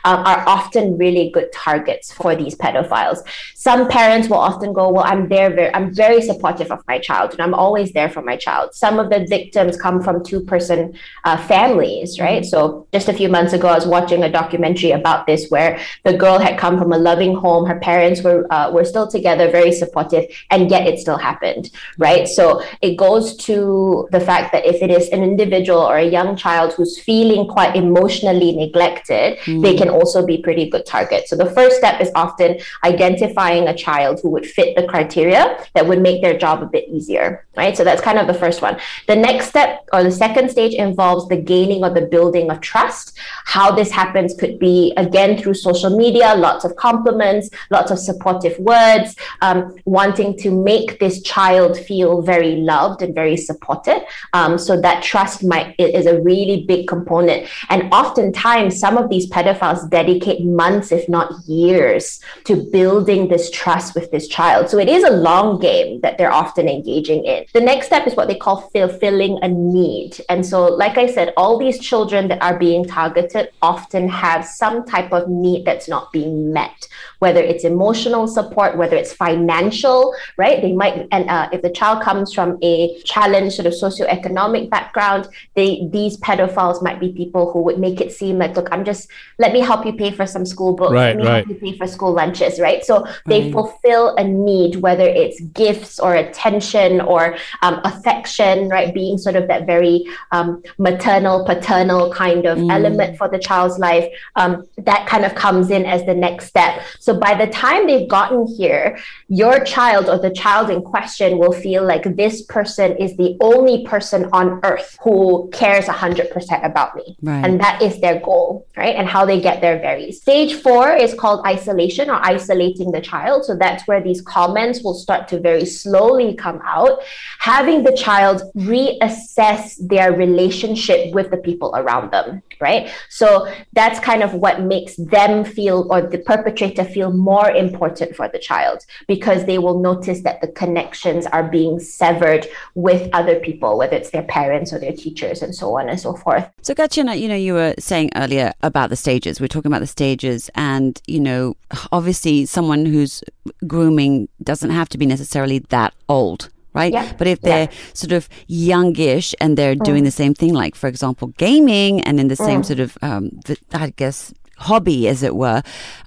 um, 0.08 0.18
are 0.30 0.40
often 0.56 0.96
really 0.96 1.30
good 1.36 1.48
targets 1.52 2.12
for 2.12 2.30
these 2.40 2.54
pedophiles. 2.54 3.18
Some 3.54 3.88
parents 3.88 4.28
will 4.30 4.44
often 4.50 4.72
go, 4.72 4.84
"Well, 4.94 5.04
I'm 5.12 5.28
there, 5.28 5.50
very, 5.58 5.74
I'm 5.74 5.88
very 5.94 6.20
supportive 6.22 6.70
of 6.70 6.80
my 6.88 6.98
child, 6.98 7.32
and 7.32 7.40
I'm 7.40 7.54
always 7.54 7.92
there 7.92 8.10
for 8.10 8.22
my 8.22 8.36
child." 8.36 8.68
some 8.72 8.98
of 8.98 9.10
the 9.10 9.26
victims 9.28 9.76
come 9.76 10.02
from 10.02 10.24
two 10.24 10.40
person 10.40 10.94
uh, 11.24 11.36
families, 11.36 12.20
right? 12.20 12.44
So 12.44 12.86
just 12.92 13.08
a 13.08 13.12
few 13.12 13.28
months 13.28 13.52
ago, 13.52 13.68
I 13.68 13.74
was 13.74 13.86
watching 13.86 14.22
a 14.22 14.30
documentary 14.30 14.92
about 14.92 15.26
this 15.26 15.48
where 15.48 15.80
the 16.04 16.16
girl 16.16 16.38
had 16.38 16.58
come 16.58 16.78
from 16.78 16.92
a 16.92 16.98
loving 16.98 17.34
home. 17.34 17.66
Her 17.66 17.78
parents 17.80 18.22
were 18.22 18.27
uh, 18.50 18.70
were 18.74 18.84
still 18.84 19.08
together, 19.16 19.50
very 19.50 19.72
supportive, 19.72 20.24
and 20.50 20.70
yet 20.70 20.86
it 20.86 20.96
still 21.04 21.18
happened, 21.18 21.64
right? 22.06 22.26
So 22.28 22.62
it 22.86 22.96
goes 22.96 23.36
to 23.48 24.08
the 24.12 24.20
fact 24.20 24.52
that 24.52 24.64
if 24.64 24.82
it 24.86 24.90
is 24.90 25.08
an 25.08 25.22
individual 25.22 25.80
or 25.80 25.96
a 25.98 26.08
young 26.18 26.36
child 26.36 26.68
who's 26.74 26.94
feeling 27.08 27.42
quite 27.56 27.74
emotionally 27.74 28.52
neglected, 28.54 29.38
mm. 29.38 29.62
they 29.62 29.74
can 29.76 29.88
also 29.88 30.24
be 30.24 30.38
pretty 30.38 30.70
good 30.70 30.86
targets. 30.86 31.30
So 31.30 31.36
the 31.36 31.50
first 31.50 31.76
step 31.76 32.00
is 32.00 32.10
often 32.14 32.58
identifying 32.84 33.66
a 33.68 33.74
child 33.74 34.20
who 34.22 34.30
would 34.30 34.46
fit 34.46 34.76
the 34.76 34.86
criteria 34.86 35.42
that 35.74 35.86
would 35.86 36.00
make 36.00 36.22
their 36.22 36.38
job 36.38 36.62
a 36.62 36.66
bit 36.66 36.88
easier, 36.88 37.46
right? 37.56 37.76
So 37.76 37.82
that's 37.82 38.00
kind 38.00 38.18
of 38.18 38.28
the 38.28 38.34
first 38.34 38.62
one 38.62 38.68
one. 38.68 38.80
The 39.06 39.16
next 39.16 39.48
step 39.48 39.88
or 39.92 40.02
the 40.02 40.10
second 40.10 40.50
stage 40.50 40.74
involves 40.74 41.28
the 41.28 41.36
gaining 41.36 41.84
or 41.84 41.90
the 41.90 42.06
building 42.06 42.50
of 42.50 42.60
trust. 42.60 43.18
How 43.44 43.70
this 43.70 43.90
happens 43.90 44.34
could 44.34 44.58
be 44.58 44.92
again 44.96 45.38
through 45.38 45.54
social 45.54 45.96
media, 45.96 46.34
lots 46.34 46.64
of 46.64 46.76
compliments, 46.76 47.50
lots 47.70 47.90
of 47.90 47.98
supportive 48.18 48.58
words, 48.58 49.14
um, 49.42 49.76
wanting 49.84 50.36
to 50.38 50.50
make 50.50 50.98
this 50.98 51.22
child 51.22 51.78
feel 51.78 52.22
very 52.22 52.56
loved 52.56 53.02
and 53.02 53.14
very 53.14 53.36
supported. 53.36 54.04
Um, 54.32 54.58
so 54.58 54.80
that 54.80 55.02
trust 55.02 55.44
might 55.44 55.74
is 55.78 56.06
a 56.06 56.20
really 56.20 56.64
big 56.66 56.88
component. 56.88 57.48
And 57.68 57.92
oftentimes, 57.92 58.78
some 58.78 58.98
of 58.98 59.08
these 59.08 59.30
pedophiles 59.30 59.88
dedicate 59.88 60.44
months, 60.44 60.90
if 60.92 61.08
not 61.08 61.32
years, 61.46 62.20
to 62.44 62.56
building 62.56 63.28
this 63.28 63.50
trust 63.50 63.94
with 63.94 64.10
this 64.10 64.26
child. 64.26 64.68
So 64.68 64.78
it 64.78 64.88
is 64.88 65.04
a 65.04 65.10
long 65.10 65.58
game 65.60 66.00
that 66.00 66.18
they're 66.18 66.32
often 66.32 66.68
engaging 66.68 67.24
in. 67.24 67.44
The 67.54 67.60
next 67.60 67.86
step 67.86 68.06
is 68.06 68.14
what 68.14 68.28
they 68.28 68.34
call 68.34 68.68
fulfilling 68.72 69.38
a 69.42 69.48
need. 69.48 70.20
And 70.28 70.44
so, 70.44 70.64
like 70.64 70.98
I 70.98 71.06
said, 71.06 71.32
all 71.36 71.58
these 71.58 71.78
children 71.78 72.28
that 72.28 72.42
are 72.42 72.58
being 72.58 72.84
targeted 72.84 73.50
often 73.62 74.08
have 74.08 74.44
some 74.44 74.84
type 74.84 75.12
of 75.12 75.28
need 75.28 75.64
that's 75.64 75.88
not 75.88 76.12
being 76.12 76.52
met, 76.52 76.88
whether 77.20 77.40
it's 77.40 77.64
emotional 78.08 78.26
support, 78.26 78.76
whether 78.76 78.96
it's 78.96 79.12
financial, 79.12 80.14
right? 80.36 80.60
They 80.60 80.72
might, 80.72 81.06
and 81.12 81.28
uh, 81.28 81.48
if 81.52 81.62
the 81.62 81.70
child 81.70 82.02
comes 82.02 82.32
from 82.32 82.58
a 82.62 83.00
challenged 83.02 83.56
sort 83.56 83.66
of 83.66 83.72
socioeconomic 83.72 84.70
background, 84.70 85.28
they 85.54 85.88
these 85.90 86.16
pedophiles 86.18 86.82
might 86.82 87.00
be 87.00 87.12
people 87.12 87.52
who 87.52 87.62
would 87.62 87.78
make 87.78 88.00
it 88.00 88.12
seem 88.12 88.38
like, 88.38 88.56
look, 88.56 88.68
I'm 88.72 88.84
just 88.84 89.08
let 89.38 89.52
me 89.52 89.60
help 89.60 89.86
you 89.86 89.92
pay 89.92 90.10
for 90.10 90.26
some 90.26 90.44
school 90.44 90.74
books, 90.74 90.92
right, 90.92 91.08
let 91.08 91.16
me 91.16 91.24
right. 91.24 91.46
help 91.46 91.48
you 91.48 91.54
pay 91.54 91.76
for 91.76 91.86
school 91.86 92.12
lunches, 92.12 92.58
right? 92.60 92.84
So 92.84 93.06
they 93.26 93.48
mm. 93.48 93.52
fulfill 93.52 94.16
a 94.16 94.24
need, 94.24 94.76
whether 94.76 95.04
it's 95.04 95.40
gifts 95.40 95.98
or 96.00 96.14
attention 96.14 97.00
or 97.00 97.36
um, 97.62 97.80
affection 97.84 98.68
right? 98.68 98.92
Being 98.92 99.18
sort 99.18 99.36
of 99.36 99.48
that 99.48 99.66
very 99.66 100.04
um, 100.32 100.62
maternal, 100.78 101.44
paternal 101.44 102.12
kind 102.12 102.46
of 102.46 102.58
mm. 102.58 102.70
element 102.70 103.18
for 103.18 103.28
the 103.28 103.38
child's 103.38 103.78
life, 103.78 104.06
um, 104.36 104.66
that 104.78 105.06
kind 105.06 105.24
of 105.24 105.34
comes 105.34 105.70
in 105.70 105.84
as 105.84 106.04
the 106.04 106.14
next 106.14 106.46
step. 106.46 106.82
So 106.98 107.18
by 107.18 107.34
the 107.34 107.46
time 107.52 107.88
they've 107.98 108.08
gotten 108.08 108.46
here, 108.46 108.98
your 109.28 109.64
child 109.64 110.08
or 110.08 110.18
the 110.18 110.30
child 110.30 110.70
in 110.70 110.82
question 110.82 111.38
will 111.38 111.52
feel 111.52 111.84
like 111.84 112.16
this 112.16 112.42
person 112.42 112.96
is 112.96 113.16
the 113.16 113.36
only 113.40 113.84
person 113.86 114.28
on 114.32 114.60
earth 114.64 114.98
who 115.02 115.48
cares 115.52 115.86
100% 115.86 116.64
about 116.64 116.94
me. 116.96 117.16
Right. 117.22 117.44
And 117.44 117.60
that 117.60 117.82
is 117.82 118.00
their 118.00 118.20
goal, 118.20 118.66
right? 118.76 118.94
And 118.94 119.08
how 119.08 119.24
they 119.24 119.40
get 119.40 119.60
there 119.60 119.78
varies. 119.78 120.20
Stage 120.20 120.54
four 120.54 120.92
is 120.92 121.14
called 121.14 121.46
isolation 121.46 122.10
or 122.10 122.24
isolating 122.24 122.92
the 122.92 123.00
child. 123.00 123.44
So 123.44 123.56
that's 123.56 123.86
where 123.86 124.02
these 124.02 124.20
comments 124.20 124.82
will 124.82 124.94
start 124.94 125.28
to 125.28 125.40
very 125.40 125.64
slowly 125.64 126.34
come 126.34 126.60
out. 126.64 127.00
Having 127.40 127.84
the 127.84 127.96
child 127.96 128.18
child 128.18 128.42
reassess 128.56 129.76
their 129.88 130.12
relationship 130.12 131.14
with 131.14 131.30
the 131.30 131.36
people 131.36 131.70
around 131.74 132.10
them, 132.10 132.42
right? 132.60 132.90
So 133.08 133.50
that's 133.72 133.98
kind 134.00 134.22
of 134.22 134.34
what 134.34 134.62
makes 134.62 134.96
them 134.96 135.44
feel 135.44 135.86
or 135.90 136.02
the 136.02 136.18
perpetrator 136.18 136.84
feel 136.84 137.10
more 137.12 137.50
important 137.50 137.87
for 137.96 138.28
the 138.28 138.38
child 138.38 138.84
because 139.06 139.44
they 139.46 139.58
will 139.58 139.80
notice 139.80 140.22
that 140.22 140.40
the 140.40 140.48
connections 140.48 141.26
are 141.26 141.44
being 141.48 141.78
severed 141.78 142.46
with 142.74 143.08
other 143.12 143.38
people, 143.40 143.78
whether 143.78 143.96
it's 143.96 144.10
their 144.10 144.22
parents 144.22 144.72
or 144.72 144.78
their 144.78 144.92
teachers 144.92 145.42
and 145.42 145.54
so 145.54 145.78
on 145.78 145.88
and 145.88 146.00
so 146.00 146.14
forth. 146.14 146.48
So, 146.62 146.74
Katyana, 146.74 147.18
you 147.18 147.28
know, 147.28 147.34
you 147.34 147.54
were 147.54 147.74
saying 147.78 148.10
earlier 148.16 148.52
about 148.62 148.90
the 148.90 148.96
stages. 148.96 149.40
We're 149.40 149.48
talking 149.48 149.70
about 149.70 149.80
the 149.80 149.86
stages, 149.86 150.50
and, 150.54 151.00
you 151.06 151.20
know, 151.20 151.56
obviously 151.92 152.46
someone 152.46 152.86
who's 152.86 153.22
grooming 153.66 154.28
doesn't 154.42 154.70
have 154.70 154.88
to 154.90 154.98
be 154.98 155.06
necessarily 155.06 155.60
that 155.70 155.94
old 156.08 156.50
right? 156.74 156.92
Yeah. 156.92 157.12
But 157.18 157.26
if 157.26 157.40
they're 157.40 157.68
yeah. 157.70 157.78
sort 157.94 158.12
of 158.12 158.28
youngish 158.46 159.34
and 159.40 159.56
they're 159.56 159.74
mm. 159.74 159.84
doing 159.84 160.04
the 160.04 160.10
same 160.10 160.34
thing, 160.34 160.54
like 160.54 160.74
for 160.74 160.86
example, 160.86 161.28
gaming, 161.38 162.00
and 162.02 162.20
in 162.20 162.28
the 162.28 162.36
same 162.36 162.62
mm. 162.62 162.66
sort 162.66 162.78
of, 162.78 162.96
um, 163.02 163.40
I 163.72 163.90
guess, 163.96 164.32
hobby, 164.58 165.08
as 165.08 165.22
it 165.22 165.36
were, 165.36 165.62